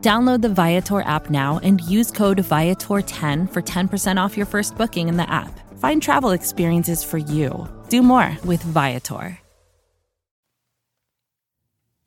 [0.00, 5.08] Download the Viator app now and use code Viator10 for 10% off your first booking
[5.08, 5.58] in the app.
[5.78, 7.68] Find travel experiences for you.
[7.88, 9.38] Do more with Viator.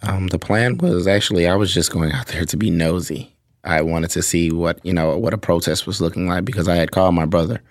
[0.03, 3.35] Um, the plan was actually I was just going out there to be nosy.
[3.63, 6.75] I wanted to see what you know what a protest was looking like because I
[6.75, 7.61] had called my brother,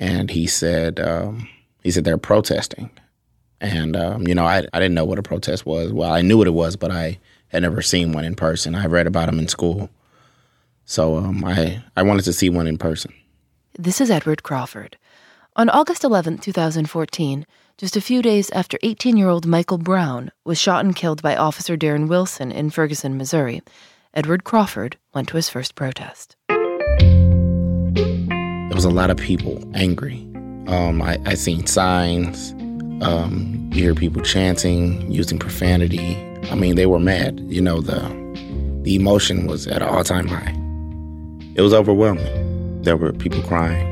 [0.00, 1.48] and he said um,
[1.84, 2.90] he said they're protesting,
[3.60, 5.92] and um, you know I I didn't know what a protest was.
[5.92, 7.20] Well, I knew what it was, but I
[7.52, 8.74] had never seen one in person.
[8.74, 9.90] I read about them in school,
[10.84, 13.12] so um, I I wanted to see one in person.
[13.78, 14.96] This is Edward Crawford.
[15.54, 20.58] On August 11, 2014, just a few days after 18 year old Michael Brown was
[20.58, 23.60] shot and killed by Officer Darren Wilson in Ferguson, Missouri,
[24.14, 26.36] Edward Crawford went to his first protest.
[26.48, 26.58] There
[28.74, 30.20] was a lot of people angry.
[30.68, 32.52] Um, I, I seen signs.
[33.02, 36.14] Um, you hear people chanting, using profanity.
[36.50, 37.40] I mean, they were mad.
[37.46, 38.00] You know, the
[38.82, 40.54] the emotion was at an all time high.
[41.54, 42.82] It was overwhelming.
[42.82, 43.88] There were people crying.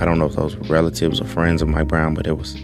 [0.00, 2.54] I don't know if those were relatives or friends of Mike Brown, but it was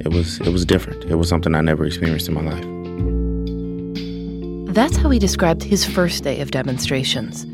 [0.00, 1.04] it was it was different.
[1.04, 2.64] It was something I never experienced in my life.
[4.74, 7.46] That's how he described his first day of demonstrations.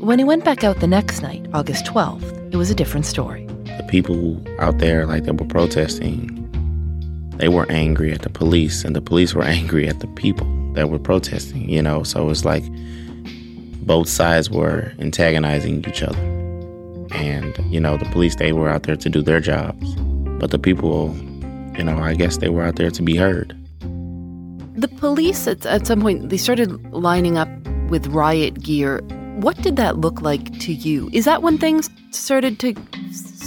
[0.00, 3.44] When he went back out the next night, August 12th, it was a different story.
[3.64, 6.47] The people out there, like that were protesting,
[7.38, 10.90] they were angry at the police, and the police were angry at the people that
[10.90, 11.68] were protesting.
[11.68, 12.64] You know, so it's like
[13.88, 16.18] both sides were antagonizing each other.
[17.10, 19.94] And, you know, the police, they were out there to do their jobs.
[20.38, 21.16] But the people,
[21.76, 23.56] you know, I guess they were out there to be heard.
[24.76, 27.48] The police, at, at some point, they started lining up
[27.88, 29.00] with riot gear.
[29.40, 31.08] What did that look like to you?
[31.14, 32.74] Is that when things started to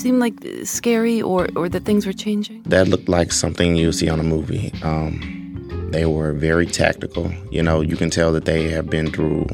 [0.02, 2.64] seem like scary or, or that things were changing?
[2.64, 4.74] That looked like something you see on a movie.
[4.84, 7.32] Um, they were very tactical.
[7.52, 9.46] You know, you can tell that they have been through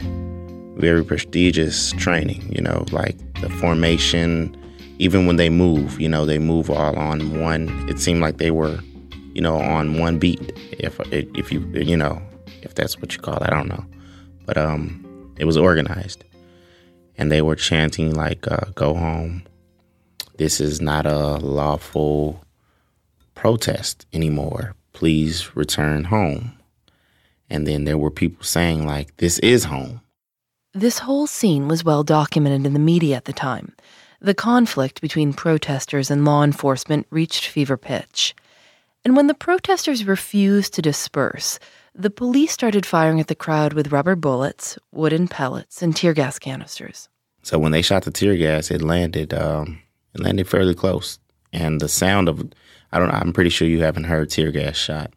[0.78, 4.56] very prestigious training, you know, like the formation,
[5.00, 7.68] even when they move, you know, they move all on one.
[7.90, 8.80] It seemed like they were,
[9.34, 10.54] you know, on one beat.
[10.80, 12.22] If if you you know,
[12.62, 13.84] if that's what you call it, I don't know,
[14.46, 16.24] but um, it was organized,
[17.18, 19.44] and they were chanting like uh, "Go home."
[20.38, 22.44] This is not a lawful
[23.36, 24.76] protest anymore.
[24.94, 26.58] Please return home.
[27.50, 30.02] And then there were people saying like, "This is home."
[30.74, 33.74] This whole scene was well documented in the media at the time.
[34.20, 38.36] The conflict between protesters and law enforcement reached fever pitch.
[39.06, 41.60] And when the protesters refused to disperse,
[41.96, 46.38] the police started firing at the crowd with rubber bullets, wooden pellets, and tear gas
[46.38, 47.10] canisters.
[47.42, 49.82] So when they shot the tear gas, it landed um,
[50.20, 51.20] landed fairly close,
[51.54, 52.42] and the sound of
[52.92, 53.20] I don't know.
[53.22, 55.14] I'm pretty sure you haven't heard tear gas shot.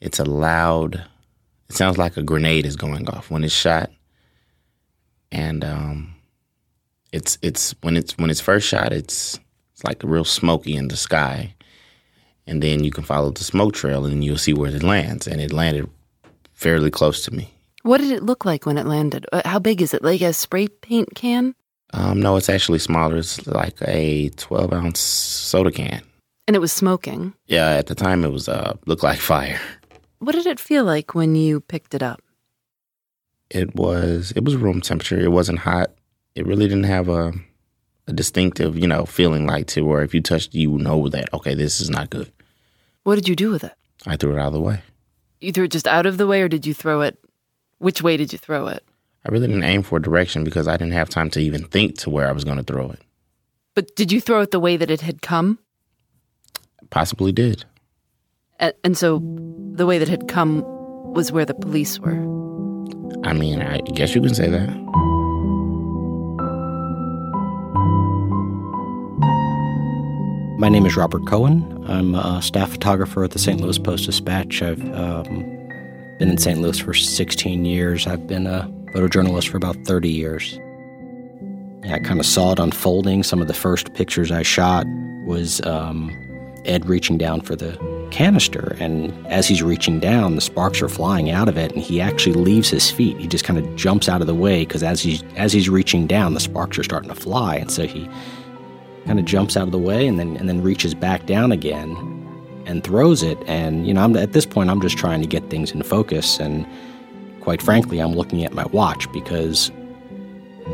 [0.00, 1.04] It's a loud.
[1.68, 3.90] It sounds like a grenade is going off when it's shot
[5.30, 6.14] and um,
[7.12, 9.38] it's it's when it's when it's first shot, it's
[9.72, 11.54] it's like real smoky in the sky,
[12.46, 15.40] and then you can follow the smoke trail, and you'll see where it lands, and
[15.40, 15.88] it landed
[16.52, 17.52] fairly close to me.
[17.82, 19.26] What did it look like when it landed?
[19.32, 20.02] Uh, how big is it?
[20.02, 21.54] Like a spray paint can?
[21.92, 23.16] Um, no, it's actually smaller.
[23.16, 26.02] It's like a 12 ounce soda can.
[26.46, 27.34] And it was smoking.
[27.46, 29.60] Yeah, at the time it was uh looked like fire.
[30.18, 32.20] What did it feel like when you picked it up?
[33.50, 35.18] it was it was room temperature.
[35.18, 35.92] It wasn't hot.
[36.34, 37.32] It really didn't have a
[38.06, 41.54] a distinctive, you know, feeling like to where if you touched you know that okay,
[41.54, 42.30] this is not good.
[43.04, 43.72] What did you do with it?
[44.06, 44.82] I threw it out of the way.
[45.40, 47.18] You threw it just out of the way, or did you throw it?
[47.78, 48.84] Which way did you throw it?
[49.26, 51.98] I really didn't aim for a direction because I didn't have time to even think
[51.98, 53.00] to where I was going to throw it.
[53.74, 55.58] But did you throw it the way that it had come?
[56.90, 57.64] Possibly did.
[58.82, 59.20] And so
[59.72, 60.64] the way that had come
[61.12, 62.18] was where the police were.
[63.24, 64.68] I mean, I guess you can say that.
[70.58, 71.84] My name is Robert Cohen.
[71.86, 73.60] I'm a staff photographer at the St.
[73.60, 74.60] Louis Post Dispatch.
[74.60, 75.26] I've um,
[76.18, 76.60] been in St.
[76.60, 78.08] Louis for 16 years.
[78.08, 80.58] I've been a photojournalist for about 30 years.
[81.84, 83.22] I kind of saw it unfolding.
[83.22, 84.86] Some of the first pictures I shot
[85.24, 86.16] was um,
[86.64, 87.78] Ed reaching down for the
[88.10, 88.76] canister.
[88.80, 92.34] And as he's reaching down, the sparks are flying out of it, and he actually
[92.34, 93.18] leaves his feet.
[93.18, 96.06] He just kind of jumps out of the way because as he's as he's reaching
[96.06, 98.08] down, the sparks are starting to fly, and so he
[99.06, 101.96] kind of jumps out of the way and then and then reaches back down again
[102.66, 103.38] and throws it.
[103.46, 106.38] And you know, I'm, at this point, I'm just trying to get things in focus,
[106.38, 106.66] and
[107.48, 109.72] quite frankly, I'm looking at my watch because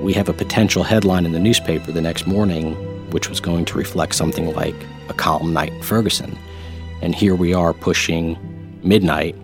[0.02, 2.74] we have a potential headline in the newspaper the next morning,
[3.12, 4.74] which was going to reflect something like
[5.08, 6.36] a calm night in Ferguson.
[7.00, 8.36] And here we are pushing
[8.82, 9.36] midnight,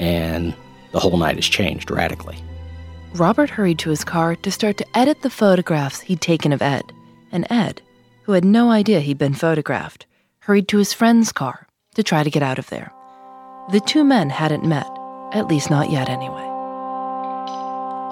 [0.00, 0.56] and
[0.90, 2.42] the whole night has changed radically.
[3.14, 6.82] Robert hurried to his car to start to edit the photographs he'd taken of Ed.
[7.30, 7.80] And Ed,
[8.24, 10.04] who had no idea he'd been photographed,
[10.40, 12.90] hurried to his friend's car to try to get out of there.
[13.70, 14.88] The two men hadn't met,
[15.30, 16.55] at least not yet anyway.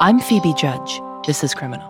[0.01, 1.01] I'm Phoebe Judge.
[1.25, 1.89] This is Criminal.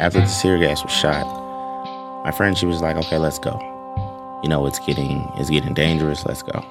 [0.00, 1.26] After the tear gas was shot,
[2.24, 3.58] my friend she was like, "Okay, let's go.
[4.44, 6.24] You know, it's getting it's getting dangerous.
[6.24, 6.64] Let's go."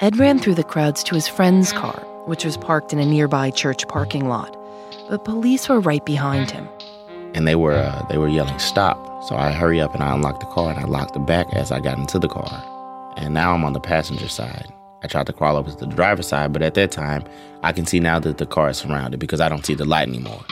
[0.00, 3.52] Ed ran through the crowds to his friend's car, which was parked in a nearby
[3.52, 4.56] church parking lot,
[5.08, 6.68] but police were right behind him.
[7.34, 8.98] And they were uh, they were yelling, "Stop!"
[9.28, 11.70] So I hurry up and I unlocked the car and I locked the back as
[11.70, 12.64] I got into the car.
[13.16, 14.72] And now I'm on the passenger side.
[15.02, 17.24] I tried to crawl over to the driver's side, but at that time,
[17.62, 20.08] I can see now that the car is surrounded because I don't see the light
[20.08, 20.44] anymore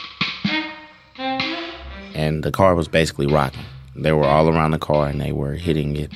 [2.20, 3.64] and the car was basically rocking.
[3.96, 6.12] They were all around the car and they were hitting it.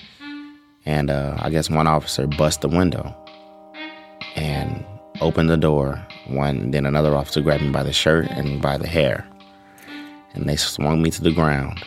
[0.86, 3.14] And uh, I guess one officer bust the window
[4.36, 4.84] and
[5.20, 6.04] opened the door.
[6.26, 9.26] One, then another officer grabbed me by the shirt and by the hair,
[10.34, 11.84] and they swung me to the ground.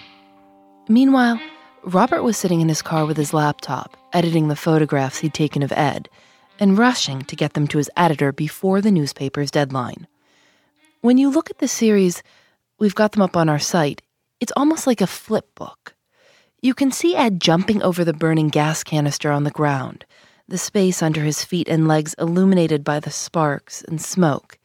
[0.88, 1.40] Meanwhile,
[1.84, 5.72] Robert was sitting in his car with his laptop, editing the photographs he'd taken of
[5.72, 6.10] Ed,
[6.60, 10.08] and rushing to get them to his editor before the newspaper's deadline.
[11.02, 12.24] When you look at the series,
[12.80, 14.02] we've got them up on our site,
[14.40, 15.96] it's almost like a flip book.
[16.62, 20.06] You can see Ed jumping over the burning gas canister on the ground,
[20.48, 24.58] the space under his feet and legs illuminated by the sparks and smoke.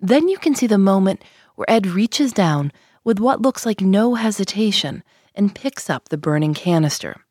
[0.00, 1.22] Then you can see the moment
[1.54, 2.72] where Ed reaches down
[3.04, 5.02] with what looks like no hesitation
[5.34, 7.24] and picks up the burning canister.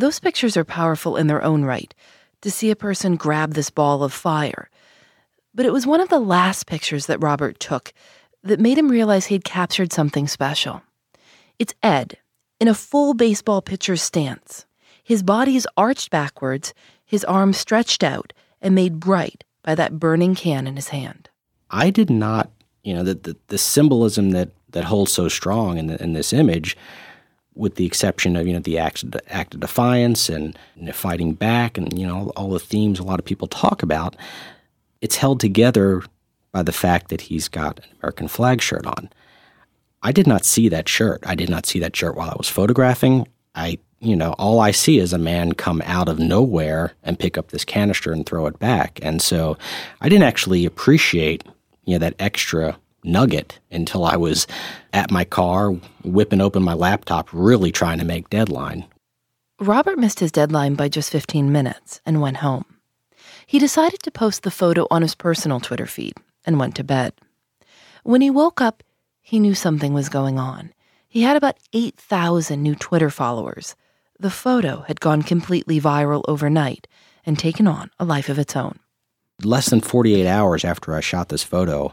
[0.00, 1.94] Those pictures are powerful in their own right,
[2.40, 4.70] to see a person grab this ball of fire.
[5.54, 7.92] But it was one of the last pictures that Robert took
[8.42, 10.80] that made him realize he'd captured something special.
[11.58, 12.16] It's Ed,
[12.58, 14.64] in a full baseball pitcher's stance.
[15.04, 16.72] His body is arched backwards,
[17.04, 18.32] his arms stretched out
[18.62, 21.28] and made bright by that burning can in his hand.
[21.70, 22.50] I did not,
[22.84, 26.32] you know, the, the, the symbolism that, that holds so strong in, the, in this
[26.32, 26.74] image,
[27.54, 31.76] with the exception of, you know, the act, act of defiance and know, fighting back
[31.76, 34.16] and, you know, all the themes a lot of people talk about,
[35.00, 36.02] it's held together
[36.52, 39.10] by the fact that he's got an American flag shirt on.
[40.02, 41.22] I did not see that shirt.
[41.26, 43.28] I did not see that shirt while I was photographing.
[43.54, 47.36] I, you know, all I see is a man come out of nowhere and pick
[47.36, 48.98] up this canister and throw it back.
[49.02, 49.58] And so
[50.00, 51.44] I didn't actually appreciate,
[51.84, 54.46] you know, that extra nugget until I was
[54.92, 55.70] at my car,
[56.04, 58.86] whipping open my laptop, really trying to make deadline.
[59.58, 62.64] Robert missed his deadline by just 15 minutes and went home.
[63.46, 66.14] He decided to post the photo on his personal Twitter feed
[66.46, 67.12] and went to bed.
[68.02, 68.82] When he woke up,
[69.20, 70.72] he knew something was going on.
[71.06, 73.74] He had about 8,000 new Twitter followers.
[74.18, 76.86] The photo had gone completely viral overnight
[77.26, 78.78] and taken on a life of its own.
[79.42, 81.92] Less than 48 hours after I shot this photo,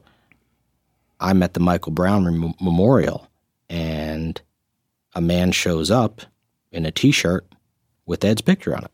[1.19, 3.27] I'm at the Michael Brown Mem- Memorial,
[3.69, 4.39] and
[5.15, 6.21] a man shows up
[6.71, 7.45] in a T-shirt
[8.05, 8.91] with Ed's picture on it.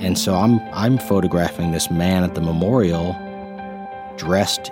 [0.00, 3.16] And so I'm I'm photographing this man at the memorial
[4.16, 4.70] dressed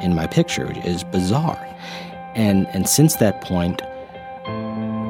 [0.00, 1.58] in my picture is bizarre.
[2.34, 3.82] And and since that point,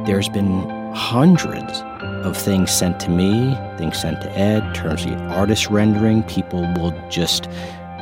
[0.06, 1.82] there's been hundreds
[2.24, 6.22] of things sent to me, things sent to Ed, terms of the artist rendering.
[6.24, 7.48] People will just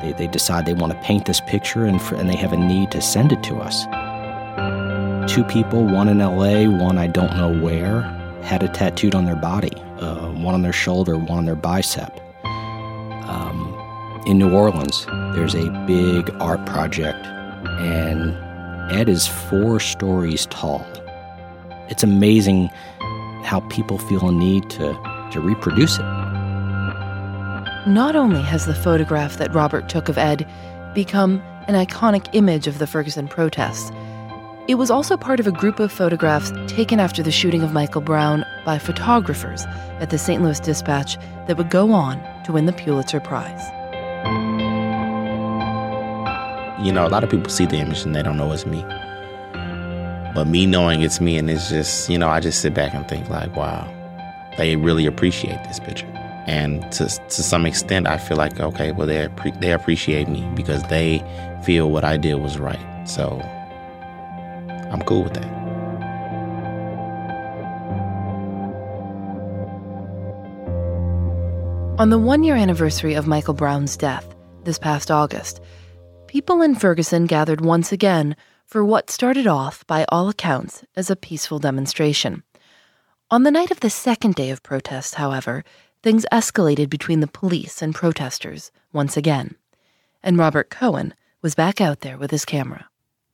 [0.03, 2.57] they, they decide they want to paint this picture and for, and they have a
[2.57, 3.85] need to send it to us.
[5.33, 8.03] Two people, one in LA, one I don't know where,
[8.43, 12.21] had it tattooed on their body, uh, one on their shoulder, one on their bicep.
[12.45, 13.77] Um,
[14.27, 17.25] in New Orleans, there's a big art project,
[17.79, 18.37] and
[18.93, 20.85] Ed is four stories tall.
[21.89, 22.71] It's amazing
[23.45, 26.20] how people feel a need to, to reproduce it.
[27.87, 30.47] Not only has the photograph that Robert took of Ed
[30.95, 33.91] become an iconic image of the Ferguson protests,
[34.69, 38.03] it was also part of a group of photographs taken after the shooting of Michael
[38.03, 39.65] Brown by photographers
[39.99, 40.43] at the St.
[40.43, 43.67] Louis Dispatch that would go on to win the Pulitzer Prize.
[46.85, 48.83] You know, a lot of people see the image and they don't know it's me.
[50.35, 53.09] But me knowing it's me, and it's just, you know, I just sit back and
[53.09, 53.89] think, like, wow,
[54.59, 56.10] they really appreciate this picture.
[56.47, 59.29] And to, to some extent, I feel like, okay, well, they,
[59.61, 61.23] they appreciate me because they
[61.65, 63.09] feel what I did was right.
[63.09, 63.41] So
[64.91, 65.61] I'm cool with that.
[72.01, 75.61] On the one year anniversary of Michael Brown's death, this past August,
[76.29, 81.17] people in Ferguson gathered once again for what started off, by all accounts, as a
[81.17, 82.43] peaceful demonstration.
[83.31, 85.63] On the night of the second day of protest, however,
[86.03, 89.57] things escalated between the police and protesters once again.
[90.23, 92.89] And Robert Cohen was back out there with his camera.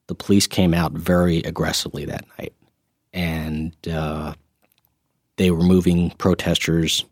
[0.07, 2.53] The police came out very aggressively that night,
[3.13, 4.35] and uh,
[5.37, 7.05] they were moving protesters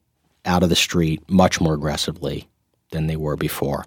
[0.45, 2.49] out of the street much more aggressively
[2.91, 3.85] than they were before.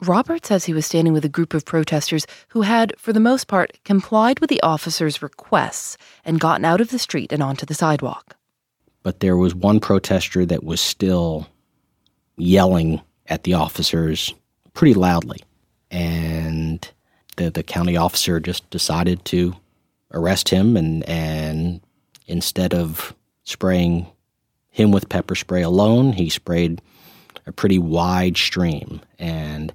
[0.00, 3.48] Robert says he was standing with a group of protesters who had, for the most
[3.48, 7.74] part, complied with the officers' requests and gotten out of the street and onto the
[7.74, 8.37] sidewalk.
[9.02, 11.48] But there was one protester that was still
[12.36, 14.34] yelling at the officers
[14.74, 15.40] pretty loudly.
[15.90, 16.88] And
[17.36, 19.54] the, the county officer just decided to
[20.12, 21.80] arrest him and, and
[22.26, 23.14] instead of
[23.44, 24.06] spraying
[24.70, 26.80] him with pepper spray alone, he sprayed
[27.46, 29.72] a pretty wide stream, and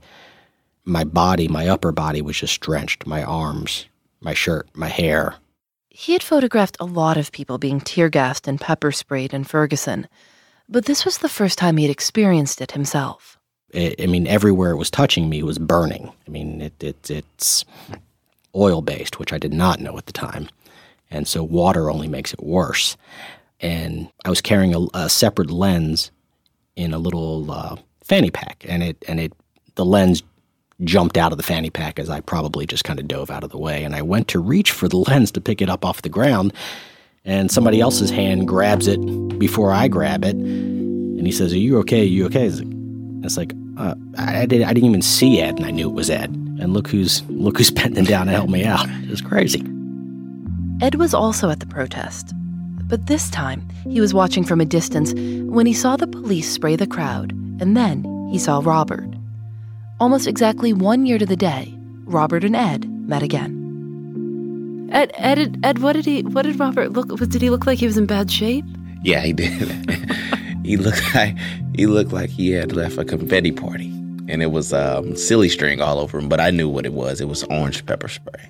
[0.86, 3.06] my body, my upper body, was just drenched.
[3.08, 3.88] My arms,
[4.22, 5.36] my shirt, my hair.
[5.96, 10.08] He had photographed a lot of people being tear gassed and pepper sprayed in Ferguson,
[10.68, 13.38] but this was the first time he had experienced it himself.
[13.70, 16.12] It, I mean, everywhere it was touching me was burning.
[16.28, 17.64] I mean, it, it, it's
[18.56, 20.50] oil based, which I did not know at the time.
[21.12, 22.98] And so water only makes it worse.
[23.60, 26.10] And I was carrying a, a separate lens
[26.76, 29.32] in a little uh, fanny pack, and it and it
[29.76, 30.24] the lens
[30.84, 33.50] jumped out of the fanny pack as I probably just kind of dove out of
[33.50, 36.02] the way, and I went to reach for the lens to pick it up off
[36.02, 36.54] the ground,
[37.26, 39.00] and somebody else's hand grabs it
[39.40, 42.02] before I grab it, and he says, "Are you okay?
[42.02, 42.52] Are you okay?"
[43.24, 46.10] It's like uh, I, did, I didn't even see Ed, and I knew it was
[46.10, 46.30] Ed.
[46.60, 48.86] And look who's look who's bending down to help me out.
[49.04, 49.62] It's crazy.
[50.82, 52.34] Ed was also at the protest,
[52.88, 56.76] but this time, he was watching from a distance when he saw the police spray
[56.76, 59.10] the crowd, and then he saw Robert.
[60.04, 64.90] Almost exactly one year to the day, Robert and Ed met again.
[64.92, 66.24] Ed, Ed, Ed, what did he?
[66.24, 67.18] What did Robert look?
[67.18, 68.66] Did he look like he was in bad shape?
[69.02, 69.50] Yeah, he did.
[70.66, 71.38] he looked like
[71.74, 73.88] he looked like he had left a confetti party,
[74.28, 76.28] and it was um, silly string all over him.
[76.28, 77.22] But I knew what it was.
[77.22, 78.50] It was orange pepper spray.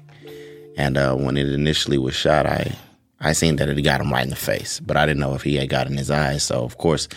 [0.75, 2.75] And uh, when it initially was shot, I
[3.19, 5.43] I seen that it got him right in the face, but I didn't know if
[5.43, 6.41] he had got in his eyes.
[6.41, 7.07] So of course,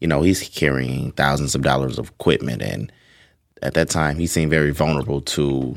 [0.00, 2.92] you know, he's carrying thousands of dollars of equipment, and
[3.62, 5.76] at that time, he seemed very vulnerable to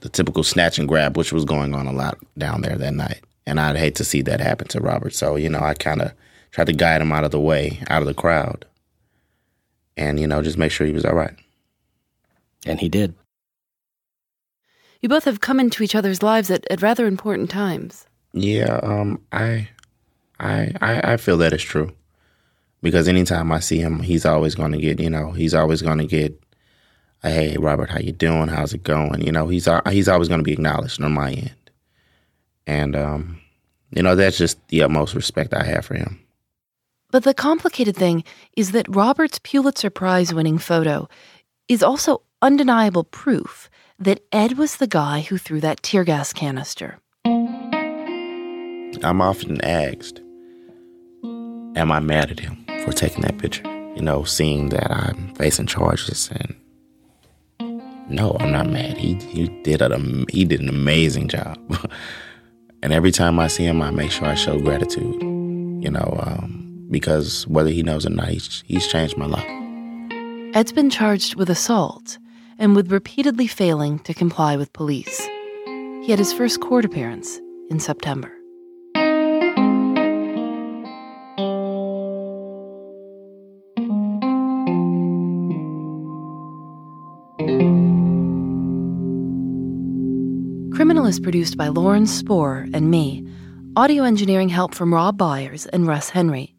[0.00, 3.20] the typical snatch and grab, which was going on a lot down there that night.
[3.46, 5.14] And I'd hate to see that happen to Robert.
[5.14, 6.12] So you know, I kind of
[6.50, 8.64] tried to guide him out of the way, out of the crowd,
[9.96, 11.34] and you know, just make sure he was all right.
[12.66, 13.14] And he did.
[15.00, 18.06] You both have come into each other's lives at, at rather important times.
[18.32, 19.68] Yeah, um, I,
[20.40, 21.92] I, I, I feel that is true,
[22.82, 25.98] because anytime I see him, he's always going to get, you know, he's always going
[25.98, 26.42] to get,
[27.24, 28.48] hey, Robert, how you doing?
[28.48, 29.22] How's it going?
[29.22, 31.70] You know, he's he's always going to be acknowledged on my end,
[32.66, 33.40] and um,
[33.90, 36.20] you know, that's just the utmost respect I have for him.
[37.10, 38.24] But the complicated thing
[38.56, 41.08] is that Robert's Pulitzer Prize winning photo
[41.68, 46.98] is also undeniable proof that Ed was the guy who threw that tear gas canister.
[49.02, 50.20] I'm often asked,
[51.76, 53.62] Am I mad at him for taking that picture?
[53.94, 56.54] You know, seeing that I'm facing charges and
[58.08, 58.96] no, I'm not mad.
[58.96, 59.98] He he did a
[60.30, 61.58] he did an amazing job,
[62.82, 65.22] and every time I see him, I make sure I show gratitude.
[65.22, 69.46] You know, um, because whether he knows or not, he's, he's changed my life.
[70.56, 72.18] Ed's been charged with assault
[72.58, 75.20] and with repeatedly failing to comply with police.
[75.66, 78.32] He had his first court appearance in September.
[91.04, 93.22] Criminal is produced by Lauren Spohr and me.
[93.76, 96.54] Audio engineering help from Rob Byers and Russ Henry.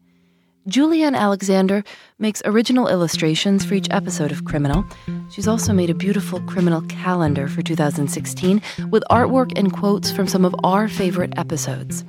[0.68, 1.82] Julienne Alexander
[2.20, 4.84] makes original illustrations for each episode of Criminal.
[5.32, 10.44] She's also made a beautiful criminal calendar for 2016 with artwork and quotes from some
[10.44, 12.04] of our favorite episodes.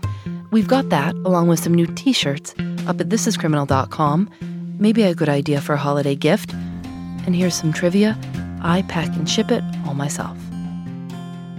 [0.51, 2.53] We've got that, along with some new t shirts,
[2.85, 4.29] up at thisiscriminal.com.
[4.77, 6.53] Maybe a good idea for a holiday gift.
[7.25, 8.15] And here's some trivia
[8.61, 10.37] I pack and ship it all myself.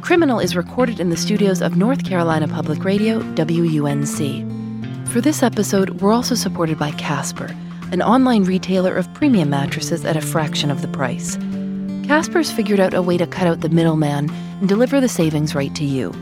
[0.09, 5.07] Criminal is recorded in the studios of North Carolina Public Radio, WUNC.
[5.09, 7.55] For this episode, we're also supported by Casper,
[7.93, 11.37] an online retailer of premium mattresses at a fraction of the price.
[12.07, 15.75] Casper's figured out a way to cut out the middleman and deliver the savings right
[15.75, 16.15] to you.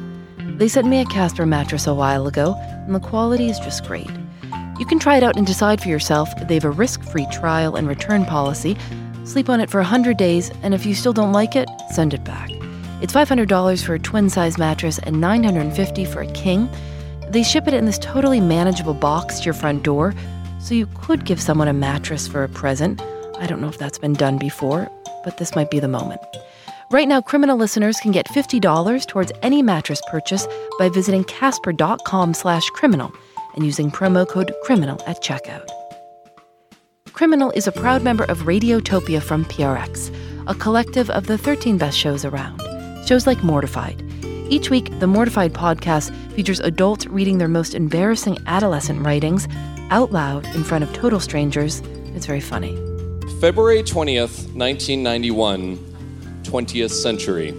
[0.57, 4.11] They sent me a Casper mattress a while ago, and the quality is just great.
[4.81, 6.29] You can try it out and decide for yourself.
[6.49, 8.77] They have a risk free trial and return policy.
[9.23, 12.25] Sleep on it for 100 days, and if you still don't like it, send it
[12.25, 12.51] back.
[13.03, 16.69] It's $500 for a twin size mattress and $950 for a king.
[17.29, 20.15] They ship it in this totally manageable box to your front door,
[20.59, 23.03] so you could give someone a mattress for a present.
[23.39, 24.91] I don't know if that's been done before,
[25.25, 26.23] but this might be the moment.
[26.91, 30.47] Right now, criminal listeners can get $50 towards any mattress purchase
[30.79, 33.13] by visiting casper.com slash criminal
[33.57, 35.69] and using promo code criminal at checkout.
[37.13, 40.15] Criminal is a proud member of Radiotopia from PRX,
[40.47, 42.66] a collective of the 13 best shows around.
[43.07, 44.03] Shows like Mortified.
[44.51, 49.47] Each week, the Mortified podcast features adults reading their most embarrassing adolescent writings
[49.91, 51.83] out loud in front of total strangers.
[52.17, 52.75] It's very funny.
[53.41, 55.77] February 20th, 1991,
[56.43, 57.53] 20th century.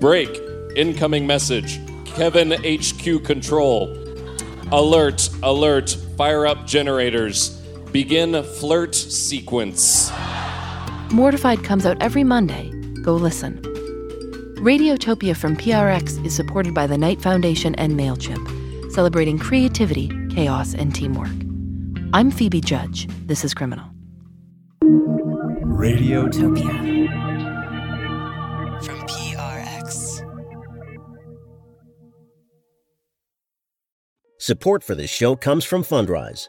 [0.00, 0.40] Break.
[0.74, 1.80] Incoming message.
[2.06, 3.94] Kevin HQ control.
[4.72, 7.59] Alert, alert, fire up generators.
[7.92, 10.12] Begin flirt sequence.
[11.10, 12.70] Mortified comes out every Monday.
[13.02, 13.60] Go listen.
[14.58, 20.94] Radiotopia from PRX is supported by the Knight Foundation and MailChimp, celebrating creativity, chaos, and
[20.94, 21.32] teamwork.
[22.12, 23.08] I'm Phoebe Judge.
[23.26, 23.86] This is Criminal.
[25.64, 27.08] Radiotopia
[28.84, 30.20] from PRX.
[34.38, 36.48] Support for this show comes from Fundrise.